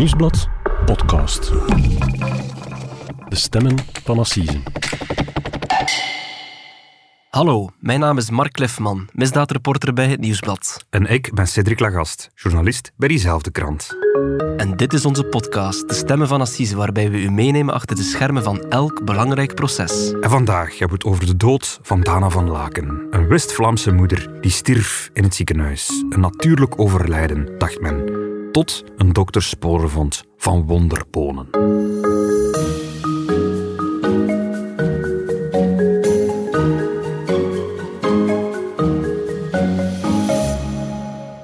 [0.00, 0.48] Nieuwsblad
[0.84, 1.52] podcast.
[3.28, 4.60] De stemmen van Assise.
[7.30, 10.86] Hallo, mijn naam is Mark Klefman, misdaadreporter bij het Nieuwsblad.
[10.90, 13.96] En ik ben Cedric Lagast, journalist bij diezelfde krant.
[14.56, 18.02] En dit is onze podcast, De Stemmen van Assise, waarbij we u meenemen achter de
[18.02, 20.12] schermen van elk belangrijk proces.
[20.20, 23.06] En vandaag hebben we het over de dood van Dana van Laken.
[23.10, 26.04] Een West-Vlaamse moeder die stierf in het ziekenhuis.
[26.08, 28.19] Een natuurlijk overlijden, dacht men.
[28.52, 31.48] Tot een dokter sporen vond van wonderbonen.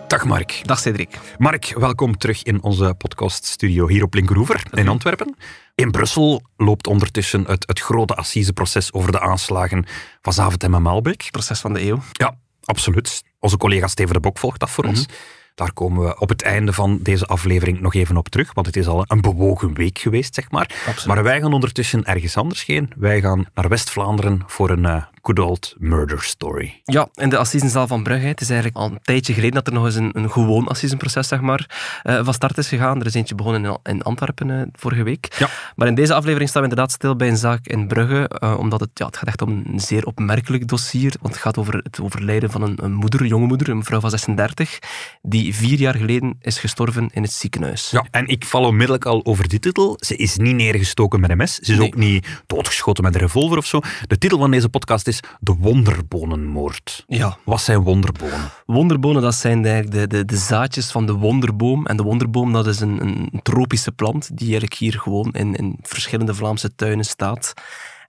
[0.07, 0.61] Dag Mark.
[0.63, 1.19] Dag Cedric.
[1.39, 5.37] Mark, welkom terug in onze podcaststudio hier op Linkeroever in Antwerpen.
[5.75, 9.87] In Brussel loopt ondertussen het, het grote assiseproces over de aanslagen
[10.23, 11.29] van Zaventem en Maalbeek.
[11.31, 11.99] Proces van de eeuw.
[12.13, 13.23] Ja, absoluut.
[13.39, 15.07] Onze collega Steven de Bok volgt dat voor ons.
[15.57, 18.77] Daar komen we op het einde van deze aflevering nog even op terug, want het
[18.77, 20.71] is al een bewogen week geweest, zeg maar.
[20.87, 21.07] Absoluut.
[21.07, 22.93] Maar wij gaan ondertussen ergens anders heen.
[22.97, 26.81] Wij gaan naar West-Vlaanderen voor een eh, good old murder story.
[26.85, 28.27] Ja, in de Assisenzaal van Brugge.
[28.27, 31.29] Het is eigenlijk al een tijdje geleden dat er nog eens een, een gewoon Assisenproces
[31.29, 33.01] zeg maar, eh, van start is gegaan.
[33.01, 35.35] Er is eentje begonnen in, in Antwerpen eh, vorige week.
[35.39, 35.49] Ja.
[35.77, 38.81] Maar in deze aflevering staan we inderdaad stil bij een zaak in Brugge, eh, omdat
[38.81, 41.15] het, ja, het gaat echt om een zeer opmerkelijk dossier.
[41.21, 44.01] Want het gaat over het overlijden van een, een moeder, een jonge moeder, een vrouw
[44.01, 44.79] van 36,
[45.23, 47.91] die vier jaar geleden is gestorven in het ziekenhuis.
[47.91, 49.97] Ja, en ik val onmiddellijk al over die titel.
[50.01, 51.55] Ze is niet neergestoken met een mes.
[51.55, 51.87] Ze is Nee.
[51.87, 53.81] ook niet doodgeschoten met een revolver of zo.
[54.07, 57.05] De titel van deze podcast is De Wonderbonenmoord.
[57.07, 58.51] Ja, Wat zijn wonderbonen?
[58.67, 61.87] Wonderbonen, dat zijn eigenlijk de, de, de zaadjes van de wonderboom.
[61.87, 65.79] En de wonderboom, dat is een, een tropische plant die eigenlijk hier gewoon in, in
[65.83, 67.53] verschillende Vlaamse tuinen staat.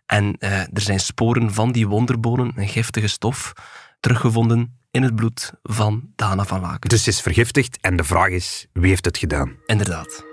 [0.06, 3.54] En eh, er zijn sporen van die wonderbonen, een giftige stof,
[4.00, 6.90] teruggevonden in het bloed van Dana van Laken.
[6.90, 9.56] Dus ze is vergiftigd en de vraag is, wie heeft het gedaan?
[9.66, 10.26] Inderdaad.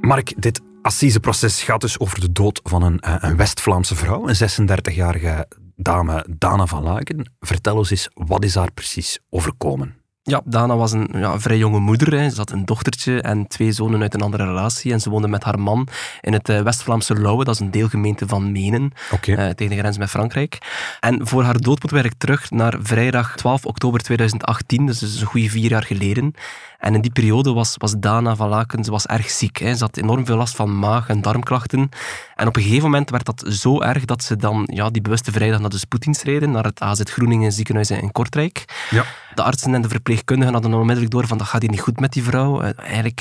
[0.00, 4.36] Mark, dit assiseproces gaat dus over de dood van een, eh, een West-Vlaamse vrouw, een
[4.36, 7.32] 36-jarige dame, Dana van Laken.
[7.40, 9.99] Vertel ons eens, wat is daar precies overkomen?
[10.22, 12.12] Ja, Dana was een ja, vrij jonge moeder.
[12.12, 12.30] Hè.
[12.30, 14.92] Ze had een dochtertje en twee zonen uit een andere relatie.
[14.92, 15.88] En ze woonde met haar man
[16.20, 18.92] in het eh, West-Vlaamse Lauwe, dat is een deelgemeente van Menen.
[19.10, 20.58] Eh, tegen de grens met Frankrijk.
[21.00, 25.26] En voor haar dood moeten we eigenlijk terug naar vrijdag 12 oktober 2018, dus een
[25.26, 26.34] goede vier jaar geleden.
[26.80, 29.56] En in die periode was, was Dana van Laken ze was erg ziek.
[29.58, 29.74] Hè.
[29.74, 31.88] Ze had enorm veel last van maag- en darmklachten.
[32.36, 35.32] En op een gegeven moment werd dat zo erg dat ze dan ja, die bewuste
[35.32, 38.64] vrijdag naar de spoeddienst reden, naar het AZ Groeningen ziekenhuis in Kortrijk.
[38.90, 39.04] Ja.
[39.34, 42.22] De artsen en de verpleegkundigen hadden onmiddellijk door van dat gaat niet goed met die
[42.22, 42.60] vrouw.
[42.60, 43.20] Eh, eigenlijk,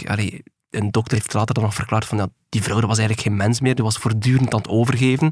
[0.69, 3.37] een dokter heeft later dan nog verklaard van ja, die vrouw dat was eigenlijk geen
[3.37, 5.31] mens meer, die was voortdurend aan het overgeven.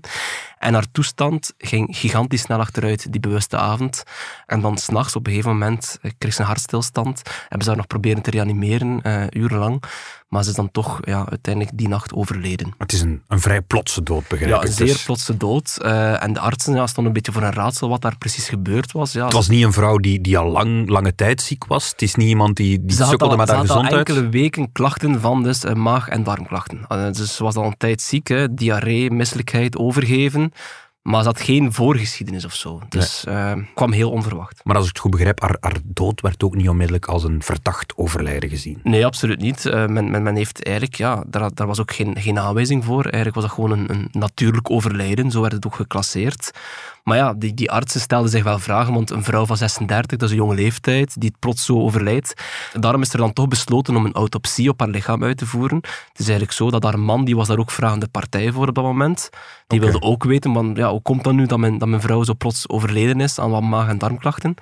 [0.58, 4.04] En haar toestand ging gigantisch snel achteruit die bewuste avond.
[4.46, 7.22] En dan s'nachts op een gegeven moment eh, kreeg ze een hartstilstand.
[7.42, 9.84] Hebben ze haar nog proberen te reanimeren, eh, urenlang.
[10.28, 12.74] Maar ze is dan toch ja, uiteindelijk die nacht overleden.
[12.78, 14.64] Het is een, een vrij plotse dood, begrijp Ja, ik.
[14.68, 15.78] een zeer Dus plotse dood.
[15.82, 18.92] Eh, en de artsen ja, stonden een beetje voor een raadsel wat daar precies gebeurd
[18.92, 19.12] was.
[19.12, 21.90] Ja, het was niet een vrouw die, die al lang, lange tijd ziek was.
[21.92, 24.08] Het is niet iemand die, die ze had sukkelde met ze haar had al gezondheid.
[24.08, 26.86] enkele weken klachten van dus, maag- en darmklachten.
[27.08, 30.52] Eh, dus ze was al een tijd ziek, hè, diarree, misselijkheid, overgeven.
[31.08, 32.82] Maar ze had geen voorgeschiedenis of zo.
[32.90, 34.62] Dus eh, kwam heel onverwacht.
[34.64, 37.42] Maar als ik het goed begrijp, haar, haar dood werd ook niet onmiddellijk als een
[37.44, 38.80] verdacht overlijden gezien.
[38.84, 39.66] Nee, absoluut niet.
[39.66, 43.04] Eh, men, men, men heeft eigenlijk, ja, daar, daar was ook geen, geen aanwijzing voor.
[43.04, 45.32] Eigenlijk was dat gewoon een, een natuurlijk overlijden.
[45.32, 46.52] Zo werd het ook geclasseerd.
[47.08, 50.30] Maar ja, die, die artsen stelden zich wel vragen, want een vrouw van 36, dat
[50.30, 52.34] is een jonge leeftijd, die plots zo overlijdt.
[52.74, 55.78] Daarom is er dan toch besloten om een autopsie op haar lichaam uit te voeren.
[55.78, 58.76] Het is eigenlijk zo dat haar man, die was daar ook vragende partij voor op
[58.76, 59.30] dat moment.
[59.68, 62.24] Die wilde ook weten, van, ja, hoe komt dat nu dat mijn, dat mijn vrouw
[62.24, 64.56] zo plots overleden is aan wat maag- en darmklachten?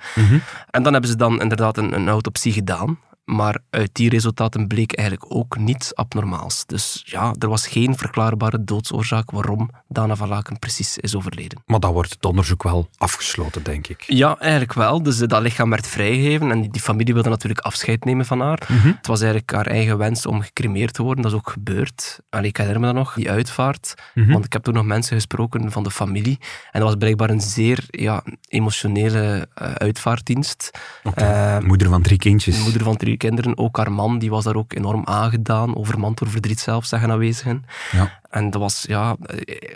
[0.70, 2.98] En dan hebben ze dan inderdaad een, een autopsie gedaan.
[3.26, 6.66] Maar uit die resultaten bleek eigenlijk ook niets abnormaals.
[6.66, 11.62] Dus ja, er was geen verklaarbare doodsoorzaak waarom Dana van Laken precies is overleden.
[11.66, 14.02] Maar dan wordt het onderzoek wel afgesloten, denk ik.
[14.06, 15.02] Ja, eigenlijk wel.
[15.02, 18.62] Dus eh, dat lichaam werd vrijgegeven en die, familie wilde natuurlijk afscheid nemen van haar.
[18.82, 21.22] Het was eigenlijk haar eigen wens om gecremeerd te worden.
[21.22, 22.18] Dat is ook gebeurd.
[22.30, 23.94] Allee, ik herinner me dat nog, die uitvaart.
[24.14, 26.38] Want ik heb toen nog mensen gesproken van de familie.
[26.70, 30.70] En dat was blijkbaar een zeer ja, emotionele eh, uitvaartdienst.
[31.14, 32.56] Eh, Moeder van drie kindjes.
[32.56, 36.18] de moeder van drie kinderen, ook haar man, die was daar ook enorm aangedaan, overmand
[36.18, 37.64] door verdriet zelf, zeggen aanwezigen.
[37.92, 38.20] Ja.
[38.30, 39.16] En dat was, ja,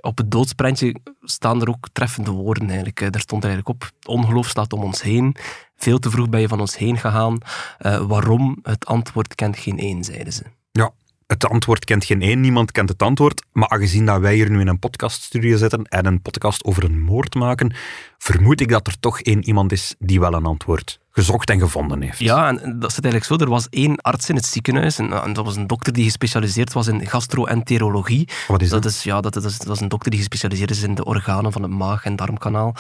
[0.01, 2.99] op het doodsprentje staan er ook treffende woorden eigenlijk.
[2.99, 5.37] Daar stond er eigenlijk op, ongeloof slaat om ons heen.
[5.77, 7.39] Veel te vroeg ben je van ons heen gegaan.
[7.79, 8.59] Eh, waarom?
[8.63, 10.43] Het antwoord kent geen één, zeiden ze.
[10.73, 10.91] Ja,
[11.27, 13.43] het antwoord kent geen één, niemand kent het antwoord.
[13.53, 17.01] Maar aangezien dat wij hier nu in een podcaststudio zitten en een podcast over een
[17.01, 17.75] moord maken,
[18.19, 22.03] vermoed ik dat er toch één iemand is die wel een antwoord gezocht en gevonden
[22.03, 22.19] heeft.
[22.19, 23.45] Ja, en dat zit eigenlijk zo.
[23.45, 26.73] Er was één arts in het ziekenhuis, en, en dat was een dokter die gespecialiseerd
[26.73, 28.29] was in gastroenterologie.
[28.49, 28.83] Wat is dat?
[28.83, 31.05] Dat is, ja, dat, dat, is, dat is een dokter die gespecialiseerd is in de
[31.05, 32.75] organen van het maag- en darmkanaal.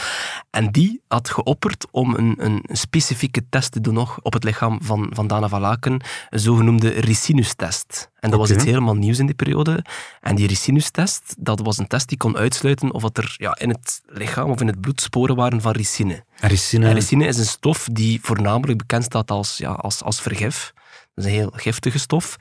[0.50, 4.78] En die had geopperd om een, een specifieke test te doen nog op het lichaam
[4.82, 8.10] van, van Dana van Laken, een zogenoemde Ricinus-test.
[8.20, 9.84] En dat was iets helemaal nieuws in die periode.
[10.20, 13.68] En die Ricinus-test, dat was een test die kon uitsluiten of dat er ja, in
[13.68, 16.24] het lichaam of in het bloed sporen waren van ricine.
[16.40, 16.92] En in.
[16.92, 20.72] ricine is een stof die voornamelijk bekend staat als, ja, als, als vergif.
[21.14, 22.36] Dat is een heel giftige stof.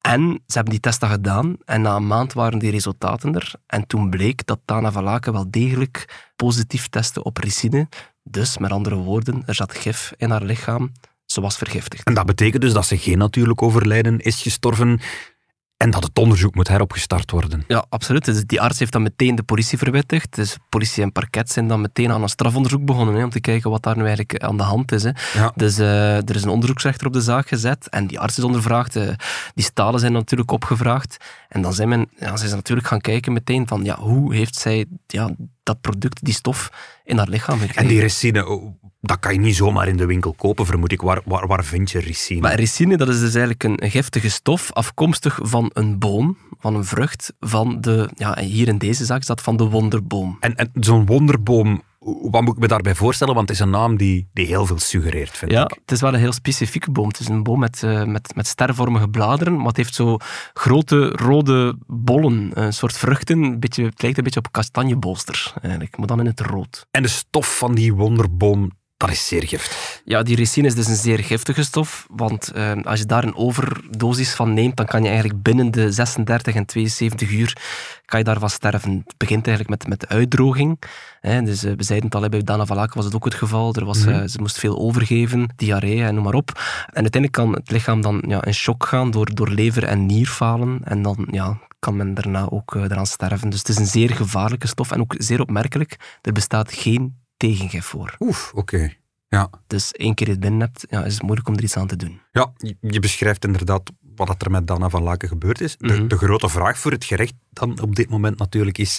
[0.00, 3.52] En ze hebben die test dan gedaan en na een maand waren die resultaten er.
[3.66, 7.88] En toen bleek dat Tana van Laken wel degelijk positief testte op ricine.
[8.22, 10.92] Dus, met andere woorden, er zat gif in haar lichaam.
[11.32, 12.06] Ze was vergiftigd.
[12.06, 15.00] En dat betekent dus dat ze geen natuurlijk overlijden is gestorven
[15.76, 17.64] en dat het onderzoek moet heropgestart worden.
[17.68, 18.24] Ja, absoluut.
[18.24, 20.34] Dus die arts heeft dan meteen de politie verwittigd.
[20.34, 23.70] Dus politie en parket zijn dan meteen aan een strafonderzoek begonnen hè, om te kijken
[23.70, 25.02] wat daar nu eigenlijk aan de hand is.
[25.02, 25.10] Hè.
[25.34, 25.52] Ja.
[25.54, 28.96] Dus eh, er is een onderzoeksrechter op de zaak gezet en die arts is ondervraagd.
[28.96, 29.08] eh,
[29.54, 31.16] die stalen zijn natuurlijk opgevraagd.
[31.52, 34.86] En dan zijn, men, ja, ze natuurlijk gaan kijken meteen van ja, hoe heeft zij
[35.06, 35.30] ja,
[35.62, 36.70] dat product, die stof,
[37.04, 37.82] in haar lichaam gekregen.
[37.82, 41.00] En die ricine, oh, dat kan je niet zomaar in de winkel kopen, vermoed ik.
[41.00, 42.40] Waar, waar, waar vind je ricine?
[42.40, 46.74] Maar ricine, dat is dus eigenlijk een, een giftige stof afkomstig van een boom, van
[46.74, 50.36] een vrucht, van de, ja, hier in deze zaak is dat van de wonderboom.
[50.40, 51.82] En, en zo'n wonderboom,
[52.30, 53.34] wat moet ik me daarbij voorstellen?
[53.34, 55.78] Want het is een naam die, die heel veel suggereert, vind Ja, ik.
[55.80, 57.08] het is wel een heel specifieke boom.
[57.08, 60.16] Het is een boom met, eh, met, met stervormige bladeren, maar het heeft zo
[60.52, 63.42] grote rode bollen, een soort vruchten.
[63.42, 66.86] Een beetje, het lijkt een beetje op kastanjebolster, eigenlijk, maar dan in het rood.
[66.90, 68.70] En de stof van die wonderboom,
[69.06, 70.00] dat is zeer giftig.
[70.04, 73.36] Ja, die ricine is dus een zeer giftige stof, want eh, als je daar een
[73.36, 77.56] overdosis van neemt, dan kan je eigenlijk binnen de 36 en 72 uur
[78.12, 79.02] kan je daarvan sterven.
[79.06, 80.82] Het begint eigenlijk met, met de uitdroging.
[81.20, 81.42] Hè.
[81.42, 83.74] Dus, eh, we zeiden het al, bij Dana Valak was het ook het geval.
[83.74, 86.50] Er was, eh, ze moest veel overgeven, diarree en noem maar op.
[86.86, 90.80] En uiteindelijk kan het lichaam dan ja, in shock gaan door, door lever- en nierfalen.
[90.84, 93.50] En dan ja, kan men daarna ook eh, eraan sterven.
[93.50, 96.18] Dus het is een zeer gevaarlijke stof en ook zeer opmerkelijk.
[96.22, 98.14] Er bestaat geen tegengif voor.
[98.18, 98.92] Oef, oké.
[99.28, 99.50] Ja.
[99.66, 101.86] Dus één keer je het binnen hebt, ja, is het moeilijk om er iets aan
[101.86, 102.20] te doen.
[102.32, 105.76] ja, je- beschrijft inderdaad wat er met Dana van Laken gebeurd is.
[105.78, 106.06] De, Mhm.
[106.08, 108.98] de grote vraag voor het gerecht dan op dit moment natuurlijk is,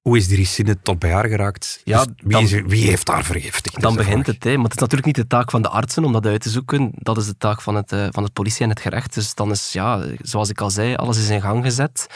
[0.00, 1.80] hoe is die ricine tot bij haar geraakt?
[1.84, 3.80] Ja, Dus wie, dan- is, wie heeft haar vergiftigd?
[3.80, 4.34] Dan begint vraag.
[4.34, 4.54] het, hè.
[4.54, 6.90] maar het is natuurlijk niet de taak van de artsen om dat uit te zoeken.
[6.94, 9.14] Dat is de taak van het, eh, van het politie en het gerecht.
[9.14, 12.06] Dus dan is, ja, zoals ik al zei, alles is in gang gezet.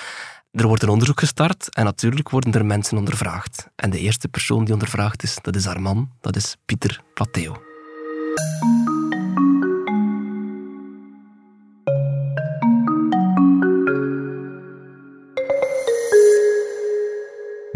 [0.50, 3.68] Er wordt een onderzoek gestart en natuurlijk worden er mensen ondervraagd.
[3.76, 7.56] En de eerste persoon die ondervraagd is, dat is haar man, dat is Pieter Plateo.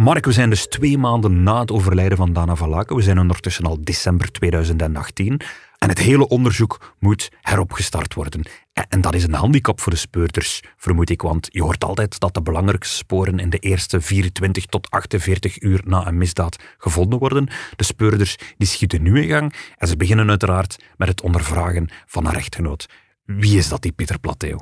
[0.04, 2.96] Mark, we zijn dus twee maanden na het overlijden van Dana van Laken.
[2.96, 5.40] We zijn ondertussen al december 2018.
[5.78, 8.46] En het hele onderzoek moet heropgestart worden.
[8.88, 11.22] En- dat is een handicap voor de speurders, vermoed ik.
[11.22, 15.80] Want je hoort altijd dat de belangrijkste sporen in de eerste 24 tot 48 uur
[15.84, 17.48] na een misdaad gevonden worden.
[17.76, 19.54] De speurders die schieten nu in gang.
[19.76, 22.86] En ze beginnen uiteraard met het ondervragen van een rechtgenoot.
[23.24, 24.58] Wie is dat, die Pieter Plateo?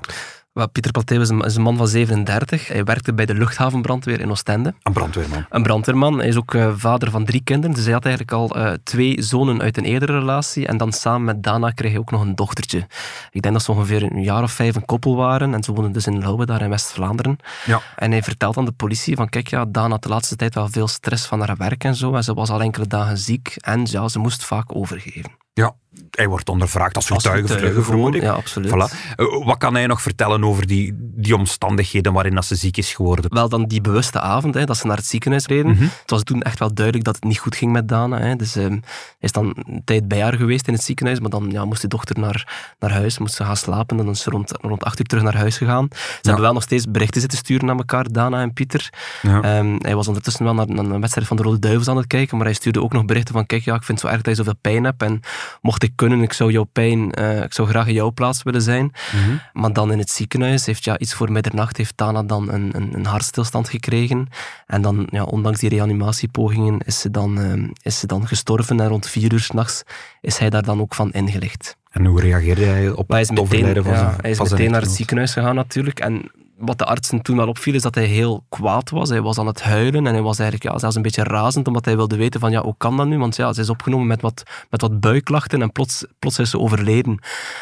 [0.53, 2.69] Wel, Pieter Plateo is een, is een man van 37.
[2.69, 4.75] Hij werkte bij de luchthavenbrandweer in Oostende.
[4.83, 5.47] Een brandweerman.
[5.51, 6.19] Een brandweerman.
[6.19, 7.77] Hij is ook eh, vader van drie kinderen.
[7.77, 10.67] Dus hij had eigenlijk al eh, twee zonen uit een eerdere relatie.
[10.67, 12.87] En dan samen met Dana kreeg hij ook nog een dochtertje.
[13.31, 15.55] Ik denk dat ze ongeveer een jaar of vijf een koppel waren.
[15.55, 17.39] En ze woonden dus in Lauwe, daar in West-Vlaanderen.
[17.67, 17.81] Ja.
[17.97, 20.69] En hij vertelt aan de politie van, kijk, ja, Dana had de laatste tijd wel
[20.69, 22.15] veel stress van haar werk en zo.
[22.15, 23.57] En ze was al enkele dagen ziek.
[23.61, 25.41] En ja, ze moest vaak overgeven.
[25.53, 25.75] Ja,
[26.11, 28.23] hij wordt ondervraagd als getuige, vermoed ik.
[28.23, 28.71] Ja, absoluut.
[28.71, 29.15] Voilà.
[29.17, 32.95] Eh, wat kan hij nog vertellen over die, die omstandigheden waarin dat ze ziek is
[32.95, 33.35] geworden?
[33.35, 35.71] Wel dan die bewuste avond, hè, dat ze naar het ziekenhuis reden.
[35.71, 35.83] Mhm.
[35.83, 38.19] Het was toen echt wel duidelijk dat het niet goed ging met Dana.
[38.19, 38.37] Hè.
[38.37, 38.81] Dus ehm, hij
[39.19, 41.89] is dan een tijd bij haar geweest in het ziekenhuis, maar dan ja, moest de
[41.89, 44.99] dochter naar, naar huis, moest ze gaan slapen en dan is ze rond, rond acht
[44.99, 45.89] uur terug naar huis gegaan.
[45.91, 48.91] Ze hebben wel nog steeds berichten zitten sturen naar elkaar, Dana en Pieter.
[49.23, 49.43] Ja.
[49.43, 52.07] Ehm, hij was ondertussen wel naar, naar een wedstrijd van de Rode Duivels aan het
[52.07, 54.23] kijken, maar hij stuurde ook nog berichten van kijk, ja, ik vind het zo erg
[54.23, 55.21] dat je zoveel pijn hebt en
[55.61, 58.63] mocht ik kunnen, ik zou jouw pijn, eh, ik zou graag in jouw plaats willen
[58.63, 58.93] zijn.
[59.13, 59.37] Mhm.
[59.53, 62.95] Maar dan in het ziekenhuis heeft ja, iets voor middernacht heeft Dana dan een, een,
[62.95, 64.29] een hartstilstand gekregen.
[64.67, 68.81] En dan, ja, ondanks die reanimatiepogingen, is ze, dan, ehm, is ze dan gestorven.
[68.81, 69.83] En rond vier uur s'nachts
[70.21, 71.77] is hij daar dan ook van ingelicht.
[71.91, 74.39] En hoe reageerde hij op hij is het meteen, overlijden van ja, zijn hij is
[74.39, 76.01] meteen naar het ziekenhuis gegaan natuurlijk.
[76.01, 76.31] En
[76.65, 79.09] wat de artsen toen wel opviel, is dat hij heel kwaad was.
[79.09, 81.85] Hij was aan het huilen en hij was eigenlijk ja, zelfs een beetje razend, omdat
[81.85, 83.19] hij wilde weten van, ja, hoe kan dat nu?
[83.19, 86.59] Want ja, ze is opgenomen met wat, met wat buikklachten en plots, plots is ze
[86.59, 87.19] overleden.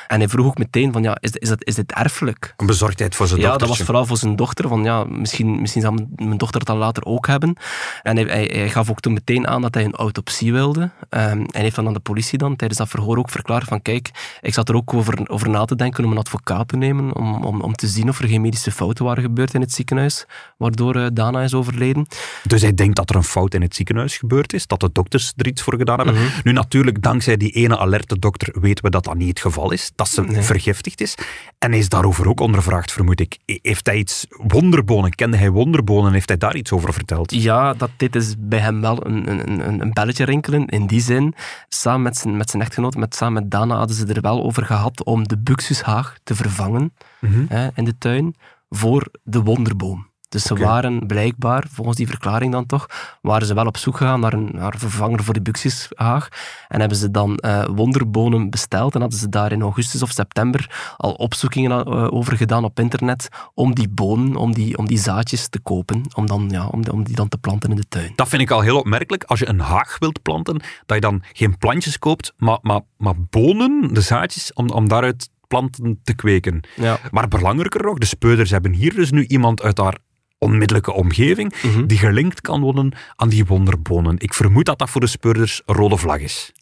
[0.08, 2.54] En hij vroeg ook meteen van, ja, is, is, dat, is dit erfelijk?
[2.56, 3.66] Een bezorgdheid voor zijn Ja, dochter.
[3.66, 4.68] dat was vooral voor zijn dochter.
[4.68, 7.56] Van, ja, misschien, misschien zal mijn dochter het dan later ook hebben.
[8.02, 10.80] En hij, hij, hij gaf ook toen meteen aan dat hij een autopsie wilde.
[10.80, 14.10] Um, en heeft dan aan de politie dan tijdens dat verhoor ook verklaard van, kijk,
[14.40, 17.44] ik zat er ook over, over na te denken om een advocaat te nemen, om,
[17.44, 20.96] om, om te zien of er geen medische fouten waren gebeurd in het ziekenhuis, waardoor
[20.96, 22.06] uh, Dana is overleden.
[22.44, 25.32] Dus hij denkt dat er een fout in het ziekenhuis gebeurd is, dat de dokters
[25.36, 26.14] er iets voor gedaan hebben.
[26.14, 26.24] Mhm.
[26.44, 29.90] Nu natuurlijk, dankzij die ene alerte dokter weten we dat dat niet het geval is,
[29.94, 30.42] dat ze Nee.
[30.42, 31.14] vergiftigd is.
[31.58, 33.38] En is daarover ook ondervraagd, vermoed ik.
[33.46, 37.32] Heeft hij iets, wonderbonen, kende hij wonderbonen, heeft hij daar iets over verteld?
[37.32, 40.66] Ja, dat dit is bij hem wel een, een, een, een belletje rinkelen.
[40.66, 41.34] In die zin,
[41.68, 44.66] samen met zijn, met zijn echtgenoot, met, samen met Dana, hadden ze er wel over
[44.66, 47.44] gehad om de buxushaag te vervangen Mhm.
[47.48, 48.34] hè, in de tuin
[48.70, 50.10] voor de wonderboom.
[50.30, 52.86] Dus ze waren blijkbaar, volgens die verklaring dan toch,
[53.22, 56.28] waren ze wel op zoek gegaan naar een, naar een vervanger voor die buxushaag.
[56.68, 60.94] En hebben ze dan eh, wonderbonen besteld en hadden ze daar in augustus of september
[60.96, 65.48] al opzoekingen eh, over gedaan op internet om die bonen, om die, om die zaadjes
[65.48, 68.12] te kopen, om, dan, ja, om, om die dan te planten in de tuin.
[68.14, 69.24] Dat vind ik al heel opmerkelijk.
[69.24, 73.14] Als je een haag wilt planten, dat je dan geen plantjes koopt, maar, maar, maar
[73.30, 76.60] bonen, de zaadjes, om, om daaruit planten te kweken.
[76.76, 76.98] Ja.
[77.10, 79.98] Maar belangrijker nog, de speurders hebben hier dus nu iemand uit haar
[80.38, 81.86] onmiddellijke omgeving Mhm.
[81.86, 84.14] die gelinkt kan worden aan die wonderbonen.
[84.18, 86.52] Ik vermoed dat dat voor de speurders een rode vlag is.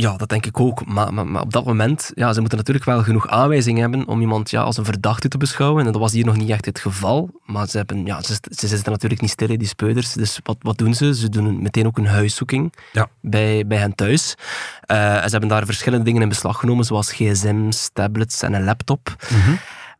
[0.00, 0.86] Ja, dat denk ik ook.
[0.86, 4.20] Maar, maar, maar op dat moment, ja, ze moeten natuurlijk wel genoeg aanwijzingen hebben om
[4.20, 5.86] iemand ja, als een verdachte te beschouwen.
[5.86, 7.30] En dat was hier nog niet echt het geval.
[7.44, 10.12] Maar ze, hebben, ja, ze, ze zitten natuurlijk niet stil, die speuders.
[10.12, 11.14] Dus wat, wat doen ze?
[11.14, 13.08] Ze doen een- meteen ook een huiszoeking Ja.
[13.20, 14.34] bij, bij hen thuis.
[14.80, 18.64] Eh, en ze hebben daar verschillende dingen in beslag genomen, zoals gsm's, tablets en een
[18.64, 19.16] laptop.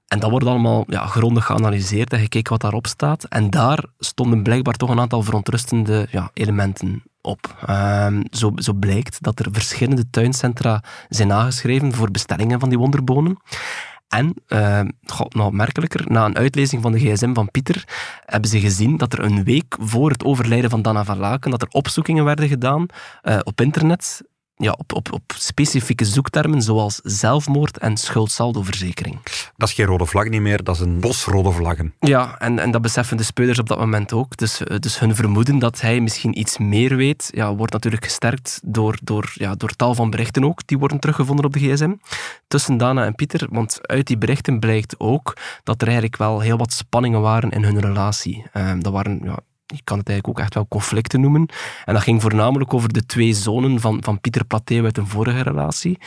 [0.06, 3.24] En dat wordt allemaal ja, grondig geanalyseerd en gekeken wat daarop staat.
[3.24, 7.56] En daar stonden blijkbaar toch een aantal verontrustende ja, elementen op.
[7.66, 13.38] Ehm, zo, zo blijkt dat er verschillende tuincentra zijn aangeschreven voor bestellingen van die wonderbonen.
[14.08, 17.84] En, eh, goh, nou opmerkelijker, na een uitlezing van de gsm van Pieter
[18.24, 21.62] hebben ze gezien dat er een week voor het overlijden van Dana van Laken, dat
[21.62, 22.86] er opzoekingen werden gedaan
[23.22, 24.22] eh, op internet
[24.58, 29.18] ja, op, op, op specifieke zoektermen zoals zelfmoord en schuldsaldoverzekering.
[29.56, 31.94] Dat is geen rode vlag niet meer, dat is een bos rode vlaggen.
[32.00, 34.36] Ja, en, en dat beseffen de speurders op dat moment ook.
[34.36, 38.60] Dus, eh, dus hun vermoeden dat hij misschien iets meer weet, ja, wordt natuurlijk gesterkt
[38.64, 41.92] door, door, ja, door tal van berichten ook, die worden teruggevonden op de gsm.
[42.48, 46.56] Tussen Dana en Pieter, want uit die berichten blijkt ook dat er eigenlijk wel heel
[46.56, 48.46] wat spanningen waren in hun relatie.
[48.52, 49.38] Ehm, dat waren, ja,
[49.74, 51.48] je kan het eigenlijk ook echt wel conflicten noemen.
[51.84, 55.42] En dat ging voornamelijk over de twee zonen van, van Pieter Platé uit een vorige
[55.42, 55.98] relatie.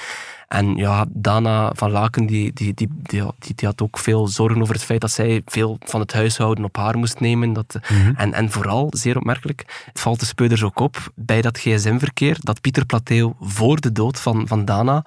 [0.47, 3.23] En ja, Dana van Laken die, die, die, die,
[3.55, 6.75] die, had ook veel zorgen over het feit dat zij veel van het huishouden op
[6.77, 7.53] haar moest nemen.
[7.53, 7.79] Dat,
[8.15, 12.61] en, en vooral, zeer opmerkelijk, het valt de speuders ook op bij dat gsm-verkeer, dat
[12.61, 15.03] Pieter Platé voor de dood van, van Dana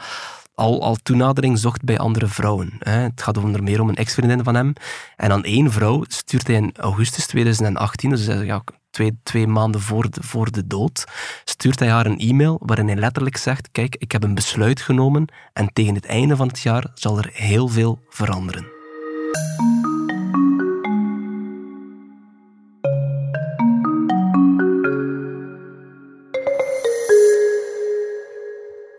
[0.54, 2.73] al, al toenadering zocht bij andere vrouwen.
[2.78, 2.99] Hè.
[2.99, 4.73] Het gaat onder meer om een ex-vriendin van hem.
[5.16, 10.11] En aan één vrouw stuurt hij in augustus 2018, dus ja, twee, twee maanden voor
[10.11, 11.04] de, voor de dood,
[11.44, 15.26] stuurt hij haar een e-mail waarin hij letterlijk zegt, kijk, ik heb een besluit genomen
[15.52, 18.73] en tegen het einde van het jaar zal er heel veel veranderen.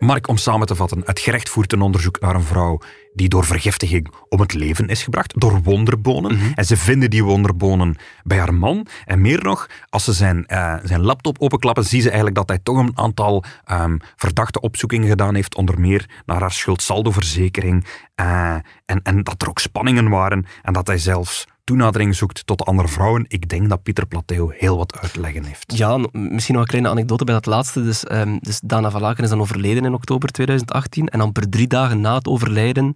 [0.06, 2.78] Mark, om samen te vatten, het gerecht voert een onderzoek naar een vrouw
[3.14, 6.38] die door vergiftiging om het leven is gebracht, door wonderbonen.
[6.54, 8.86] En ze vinden die wonderbonen bij haar man.
[9.04, 12.58] En meer nog, als ze zijn, eh, zijn laptop openklappen, zien ze eigenlijk dat hij
[12.58, 17.86] toch een aantal ehm, verdachte opzoekingen gedaan heeft, onder meer naar haar schuldsaldoverzekering.
[18.14, 22.64] eh, en, en dat er ook spanningen waren en dat hij zelfs toenadering zoekt tot
[22.64, 23.24] andere vrouwen.
[23.28, 25.76] Ik denk dat Pieter Plateo heel wat uitleggen heeft.
[25.76, 27.82] Ja, misschien nog een kleine anekdote bij dat laatste.
[27.82, 31.08] Dus, ehm, dus Dana van Laken is dan overleden in oktober 2018.
[31.08, 32.94] En dan per drie dagen na het overlijden,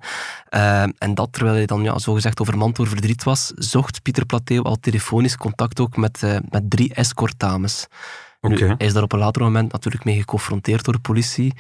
[0.48, 4.62] ehm, en dat terwijl hij dan ja, zogezegd overmand door verdriet was, zocht Pieter Plateo
[4.62, 7.86] al telefonisch contact ook met, eh, met drie escortdames.
[8.40, 8.64] Nu, Oké.
[8.64, 11.54] hij is daar op een later moment natuurlijk mee geconfronteerd door de politie.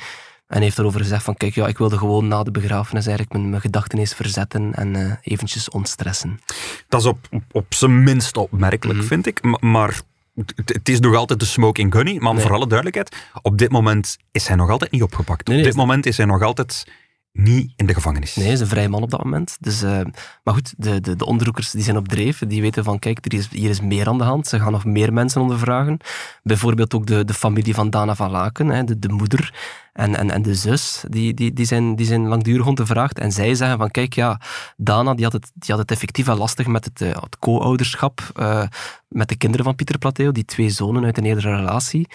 [0.50, 3.50] En heeft daarover gezegd van, kijk, ja, ik wilde gewoon na de begrafenis eigenlijk mijn,
[3.50, 6.40] mijn gedachten eens verzetten en eh, eventjes ontstressen.
[6.88, 9.42] Dat is op, op, op zijn minst opmerkelijk, vind ik.
[9.42, 10.00] Ma- Maar
[10.64, 12.16] het, is nog altijd de smoking gunny.
[12.18, 12.42] Maar Nee.
[12.42, 15.46] voor alle duidelijkheid, op dit moment is hij nog altijd niet opgepakt.
[15.48, 16.86] Nee, op dit moment is hij nog altijd
[17.32, 18.34] niet in de gevangenis.
[18.34, 19.56] Nee, hij is een vrije man op dat moment.
[19.60, 20.00] Dus, uh,
[20.44, 22.38] maar goed, de, de, de, onderzoekers die zijn op dreef.
[22.38, 24.46] Die weten van, kijk, er is, hier is meer aan de hand.
[24.46, 25.98] Ze gaan nog meer mensen ondervragen.
[26.42, 29.54] Bijvoorbeeld ook de, de familie van Dana van Laken, hè, de, de moeder
[29.92, 31.04] en, en, en de zus.
[31.08, 33.18] Die, die, die, zijn, die zijn langdurig ondervraagd.
[33.18, 34.40] En zij zeggen van, kijk, ja,
[34.76, 38.30] Dana die had, het, die had het effectief wel lastig met het, uh, het co-ouderschap
[38.40, 38.62] uh,
[39.08, 42.08] met de kinderen van Pieter Plateo, die twee zonen uit een eerdere relatie.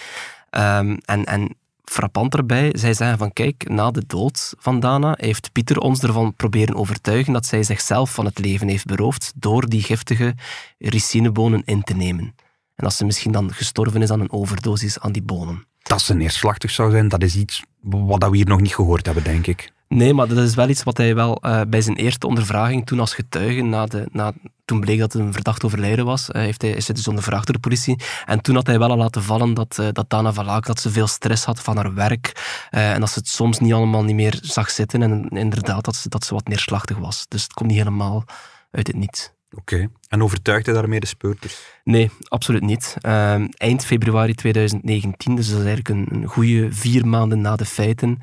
[0.52, 5.51] Um, en, en frappant erbij, zij zeggen van kijk, na de dood van Dana heeft
[5.51, 9.82] Pieter ons ervan proberen overtuigen dat zij zichzelf van het leven heeft beroofd door die
[9.82, 10.36] giftige
[10.77, 12.36] ricinebonen in te nemen.
[12.75, 15.65] En dat ze misschien dan gestorven is aan een overdosis aan die bonen.
[15.82, 19.24] Dat ze neerslachtig zou zijn, dat is iets wat we hier nog niet gehoord hebben,
[19.24, 19.74] denk ik.
[19.88, 23.00] Nee, maar dat is wel iets wat hij wel uh, bij zijn eerste ondervraging, toen
[23.00, 24.34] als getuige, na de, na,
[24.65, 27.46] toen bleek dat het een verdacht overlijden was, uh, heeft hij, is hij dus ondervraagd
[27.46, 28.00] door de politie.
[28.25, 30.89] En toen had hij wel al laten vallen dat, uh, dat Dana Valaak dat ze
[30.89, 32.32] veel stress had van haar werk
[32.70, 36.10] en dat ze het soms niet allemaal niet meer zag zitten en inderdaad dat ze,
[36.10, 37.25] dat ze wat neerslachtig was.
[37.27, 38.24] Dus het komt niet helemaal
[38.72, 39.34] uit het niets.
[39.51, 39.74] Oké.
[39.75, 39.89] Okay.
[40.08, 41.58] En overtuigde daarmee de speurters?
[41.84, 42.96] Nee, absoluut niet.
[43.01, 47.65] Uh, eind februari 2019, dus dat is eigenlijk een, een goede vier maanden na de
[47.65, 48.20] feiten,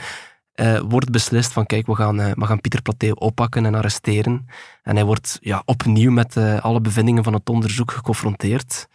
[0.56, 4.46] uh, wordt beslist van kijk, we gaan, uh, we gaan Pieter Plateo oppakken en arresteren.
[4.82, 8.88] En hij wordt ja, opnieuw met uh, alle bevindingen van het onderzoek geconfronteerd.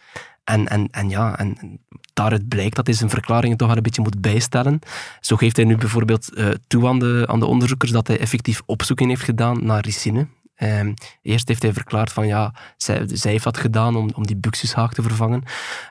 [0.44, 1.80] En, en, en ja, en
[2.12, 4.78] daaruit blijkt dat hij zijn verklaringen toch wel een beetje moet bijstellen.
[5.20, 6.32] Zo geeft hij nu bijvoorbeeld
[6.66, 10.26] toe aan de, aan de onderzoekers dat hij effectief opzoeking heeft gedaan naar ricine.
[10.62, 14.36] Um, eerst heeft hij verklaard van ja, zij, zij heeft dat gedaan om, om die
[14.36, 15.42] buxushaag te vervangen.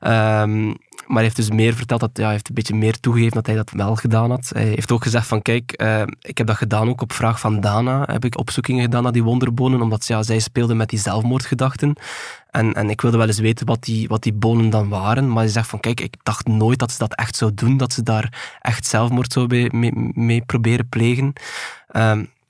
[0.02, 3.34] Um, maar hij heeft dus meer verteld, dat, ja, hij heeft een beetje meer toegegeven
[3.34, 4.50] dat hij dat wel gedaan had.
[4.54, 7.60] Hij heeft ook gezegd van kijk, uh, ik heb dat gedaan ook op vraag van
[7.60, 8.04] Dana.
[8.06, 11.96] Heb ik opzoekingen gedaan naar die wonderbonen, omdat ja, zij speelde met die zelfmoordgedachten.
[12.52, 15.28] En, en ik wilde wel eens weten wat die, wat die bonen dan waren.
[15.28, 17.78] Maar hij zegt van kijk, ik dacht nooit dat ze dat echt zou doen.
[17.78, 19.70] Dat ze daar echt zelfmoord zou
[20.14, 21.34] mee, proberen plegen.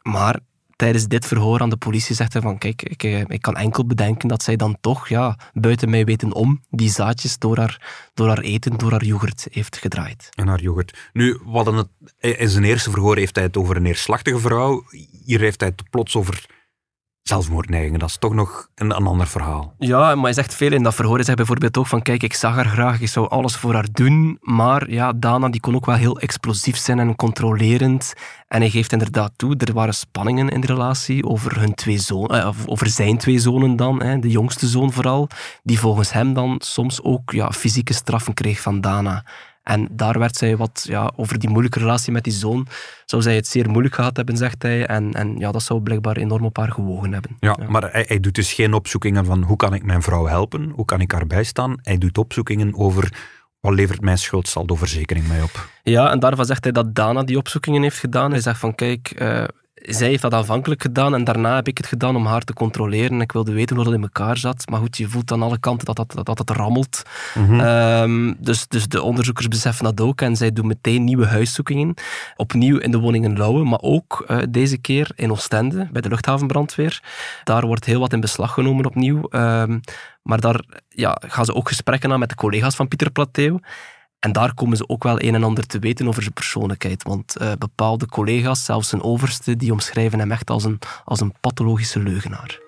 [0.01, 0.39] Maar
[0.77, 3.86] tijdens dit verhoor aan de politie zegt hij van kijk, ik, eh, ik kan enkel
[3.86, 8.27] bedenken dat zij dan toch ja, buiten mij weten om die zaadjes door haar, door
[8.27, 10.29] haar eten, door haar yoghurt heeft gedraaid.
[10.36, 11.10] En haar yoghurt.
[11.13, 11.88] Nu, wat het,
[12.19, 14.84] in zijn eerste verhoor heeft hij het over een neerslachtige vrouw.
[15.25, 16.46] Hier heeft hij het plots over
[17.27, 18.00] zelfmoordneigingen.
[18.00, 19.74] Dat is toch nog een, een, ander verhaal.
[19.77, 21.15] Ja, maar hij zegt veel in dat verhoor.
[21.15, 23.88] Hij zegt bijvoorbeeld ook van, kijk, ik zag haar graag, ik zou alles voor haar
[23.91, 28.13] doen, maar ja, Dana die kon ook wel heel explosief zijn en controlerend.
[28.48, 32.41] En hij geeft inderdaad toe, er waren spanningen in de relatie over, hun twee zonen,
[32.41, 35.27] eh, over zijn twee zonen dan, de jongste zoon vooral,
[35.63, 39.24] die volgens hem dan soms ook ja, fysieke straffen kreeg van Dana.
[39.67, 42.67] En daar werd zij wat ja, over die moeilijke relatie met die zoon.
[43.05, 44.86] Zou zij het zeer moeilijk gehad hebben, zegt hij.
[44.86, 47.38] En, en ja, dat zou blijkbaar enorm op haar gewogen hebben.
[47.39, 50.69] Ja, maar hij, hij, doet dus geen opzoekingen van hoe kan ik mijn vrouw helpen?
[50.69, 51.75] Hoe kan ik haar bijstaan?
[51.82, 53.13] Hij doet opzoekingen over
[53.60, 55.69] wat levert mijn schuldsaldoverzekering mij op?
[55.84, 58.32] Ja, en daarvan zegt hij dat Dana die opzoekingen heeft gedaan.
[58.32, 59.43] Hij zegt van kijk, uh,
[59.88, 63.21] zij heeft dat aanvankelijk gedaan en daarna heb ik het gedaan om haar te controleren.
[63.21, 64.69] Ik wilde weten hoe dat in elkaar zat.
[64.69, 67.02] Maar goed, je voelt aan alle kanten dat, dat, dat het rammelt.
[67.34, 67.60] Mm -hmm.
[67.60, 71.93] um, dus, dus de onderzoekers beseffen dat ook en zij doen meteen nieuwe huiszoekingen.
[72.36, 76.10] Opnieuw in de woning in Lauwen, maar ook uh, deze keer in Oostende, bij de
[76.10, 77.02] luchthavenbrandweer.
[77.43, 79.28] Daar wordt heel wat in beslag genomen opnieuw.
[79.32, 79.82] Um,
[80.21, 83.60] maar daar ja, gaan ze ook gesprekken aan met de collega's van Pieter Plateo.
[84.19, 87.03] En daar komen ze ook wel een en ander te weten over zijn persoonlijkheid.
[87.03, 91.34] Want uh, bepaalde collega's, zelfs zijn overste, die omschrijven hem echt als een, als een
[91.41, 92.60] pathologische leugenaar.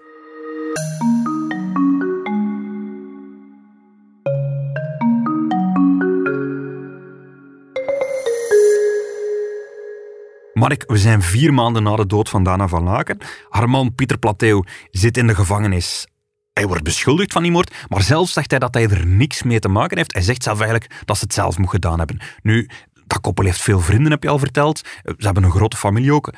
[10.53, 13.17] Mark, we zijn vier maanden na de dood van Dana van Laken.
[13.49, 16.07] Haar man Pieter Plateo zit in de gevangenis
[16.60, 19.60] hij wordt beschuldigd van die moord, maar zelf zegt hij dat hij er niks mee
[19.60, 20.13] te maken heeft.
[20.13, 22.19] Hij zegt zelf eigenlijk dat ze het zelf moet gedaan hebben.
[22.41, 22.69] Nu,
[23.08, 24.78] dat koppel heeft veel vrienden, heb je al verteld.
[25.04, 26.34] Ze hebben een grote familie ook.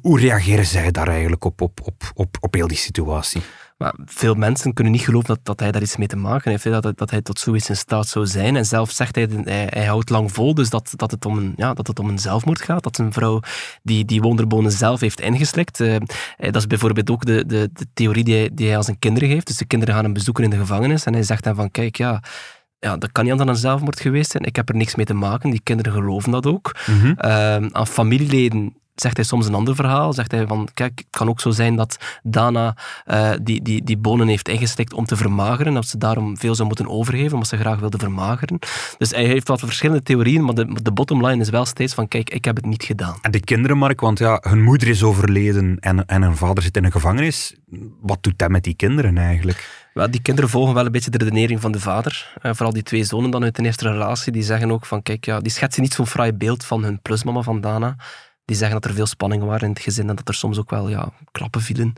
[0.00, 3.42] Hoe reageren zij daar eigenlijk op, op, op, op, op heel die situatie?
[3.76, 6.82] Maar veel mensen kunnen niet geloven dat, dat hij daar iets mee te maken heeft,
[6.82, 8.56] dat, dat hij tot zoiets in staat zou zijn.
[8.56, 11.52] En zelf zegt hij, hij, hij houdt lang vol, dus dat, dat, het om een,
[11.56, 12.82] ja, dat het om een zelfmoord gaat.
[12.82, 13.40] Dat een vrouw
[13.82, 15.80] die die wonderbonen zelf heeft ingeslikt.
[15.80, 15.96] Uh,
[16.36, 19.28] dat is bijvoorbeeld ook de, de, de theorie die hij, die hij aan zijn kinderen
[19.28, 19.46] geeft.
[19.46, 21.96] Dus de kinderen gaan hem bezoeken in de gevangenis en hij zegt dan van, kijk,
[21.96, 22.22] ja
[22.84, 24.44] ja, dat kan niet anders dan een zelfmoord geweest zijn.
[24.44, 25.50] Ik heb er niks mee te maken.
[25.50, 26.76] Die kinderen geloven dat ook.
[26.86, 27.16] Mm -hmm.
[27.24, 30.12] uh, aan familieleden zegt hij soms een ander verhaal.
[30.12, 32.76] Zegt hij van, kijk, het kan ook zo zijn dat Dana
[33.06, 36.68] uh, die, die, die bonen heeft ingestikt om te vermageren, dat ze daarom veel zou
[36.68, 38.58] moeten overgeven, omdat ze graag wilde vermageren.
[38.98, 42.08] Dus hij heeft wat verschillende theorieën, maar de, de bottom line is wel steeds van,
[42.08, 43.18] kijk, ik heb het niet gedaan.
[43.22, 46.76] En de kinderen, Mark, want ja, hun moeder is overleden en, en hun vader zit
[46.76, 47.54] in een gevangenis.
[48.00, 49.82] Wat doet dat met die kinderen eigenlijk?
[49.94, 52.32] Wel, die kinderen volgen wel een beetje de redenering van de vader.
[52.42, 55.24] Uh, vooral die twee zonen dan uit de eerste relatie, die zeggen ook van, kijk,
[55.24, 57.96] ja, die schetsen niet zo'n fraai beeld van hun plusmama van Dana
[58.44, 60.70] Die zeggen dat er veel spanningen waren in het gezin en dat er soms ook
[60.70, 61.92] wel ja, klappen vielen.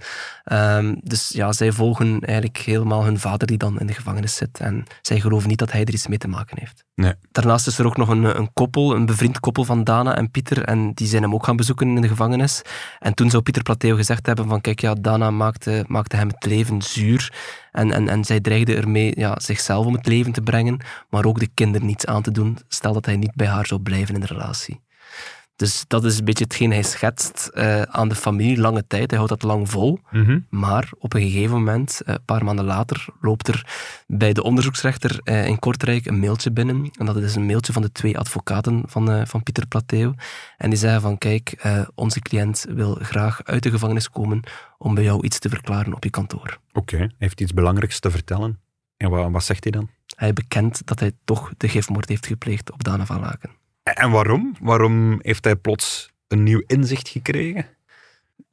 [0.44, 4.60] Ehm, dus ja, zij volgen eigenlijk helemaal hun vader die dan in de gevangenis zit.
[4.60, 6.84] En zij geloven niet dat hij er iets mee te maken heeft.
[6.94, 7.14] Nee.
[7.32, 10.62] Daarnaast is er ook nog een, een koppel, een bevriend koppel van Dana en Pieter.
[10.64, 12.62] En die zijn hem ook gaan bezoeken in de gevangenis.
[12.98, 16.44] En toen zou Pieter Plateo gezegd hebben van kijk, ja, Dana maakte, maakte hem het
[16.44, 17.32] leven zuur.
[17.72, 20.80] En, en, en zij dreigde ermee ja, zichzelf om het leven te brengen,
[21.10, 23.80] maar ook de kinderen niets aan te doen, stel dat hij niet bij haar zou
[23.80, 24.80] blijven in de relatie.
[25.56, 29.10] Dus dat is een beetje hetgeen hij schetst uh, aan de familie lange tijd.
[29.10, 29.98] Hij houdt dat lang vol.
[30.10, 30.38] Mhm.
[30.48, 33.66] Maar op een gegeven moment, uh, een paar maanden later, loopt er
[34.06, 36.90] bij de onderzoeksrechter uh, in Kortrijk een mailtje binnen.
[36.98, 40.14] En dat is een mailtje van de twee advocaten van, van Pieter Plateo.
[40.56, 44.42] En die zeggen van, kijk, onze cliënt wil graag uit de gevangenis komen
[44.78, 46.58] om bij jou iets te verklaren op je kantoor.
[46.72, 46.98] Oké, okay.
[46.98, 48.60] hij heeft iets belangrijks te vertellen.
[48.96, 49.90] En wat, wat zegt hij dan?
[50.16, 53.50] Hij bekent dat hij toch de gifmoord heeft gepleegd op Dana van Laken.
[53.94, 54.56] En waarom?
[54.60, 57.75] Waarom heeft hij plots een nieuw inzicht gekregen?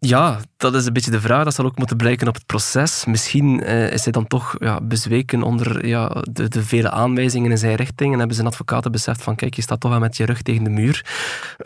[0.06, 1.44] Ja, dat is een beetje de vraag.
[1.44, 3.06] Dat zal ook moeten blijken op het proces.
[3.06, 7.58] Misschien uh, is hij dan toch ja, bezweken onder ja, de, de, vele aanwijzingen in
[7.58, 10.26] zijn richting en hebben zijn advocaten beseft van kijk, je staat toch wel met je
[10.26, 11.06] rug tegen de muur.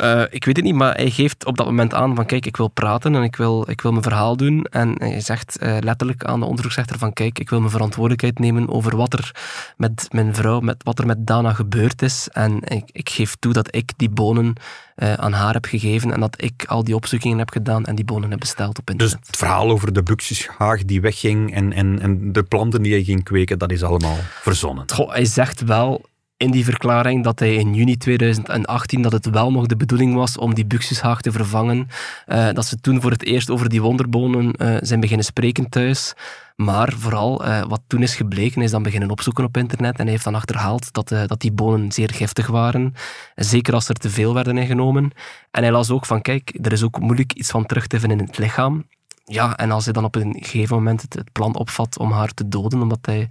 [0.03, 2.57] Uh, ik weet het niet, maar hij geeft op dat moment aan van kijk, ik
[2.57, 4.63] wil praten en ik wil, ik wil mijn verhaal doen.
[4.63, 8.69] En hij zegt uh, letterlijk aan de onderzoeksrechter van kijk, ik wil mijn verantwoordelijkheid nemen
[8.69, 9.35] over wat er
[9.77, 12.27] met mijn vrouw, met wat er met Dana gebeurd is.
[12.31, 14.55] En ik, ik geef toe dat ik die bonen
[14.97, 18.05] uh, aan haar heb gegeven en dat ik al die opzoekingen heb gedaan en die
[18.05, 19.17] bonen heb besteld op internet.
[19.17, 23.03] Dus het verhaal over de buxushaag die wegging en, en, en de planten die hij
[23.03, 24.85] ging kweken, dat is allemaal verzonnen?
[24.93, 26.05] Goh, hij zegt wel
[26.37, 30.37] in die verklaring dat hij in juni 2018 dat het wel nog de bedoeling was
[30.37, 31.87] om die buxushaag te vervangen.
[32.27, 36.13] Uh, dat ze toen voor het eerst over die wonderbonen uh, zijn beginnen spreken thuis.
[36.55, 40.11] Maar vooral, uh, wat toen is gebleken, is dan beginnen opzoeken op internet en hij
[40.11, 42.93] heeft dan achterhaald dat, dat die bonen zeer giftig waren.
[43.35, 45.11] Zeker als er te veel werden ingenomen.
[45.51, 48.19] En hij las ook van, kijk, er is ook moeilijk iets van terug te vinden
[48.19, 48.85] in het lichaam.
[49.25, 52.33] Ja, en als hij dan op een gegeven moment het, het plan opvat om haar
[52.33, 53.27] te doden, omdat hij